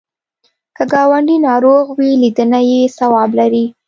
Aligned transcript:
که 0.75 0.83
ګاونډی 0.91 1.37
ناروغ 1.47 1.85
وي، 1.97 2.11
لیدنه 2.21 2.59
یې 2.69 2.79
ثواب 2.97 3.29
لري 3.39 3.65